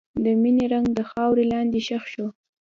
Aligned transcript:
د 0.23 0.25
مینې 0.41 0.65
رنګ 0.73 0.87
د 0.97 0.99
خاورې 1.09 1.43
لاندې 1.51 1.79
ښخ 1.87 2.03
شو. 2.13 2.27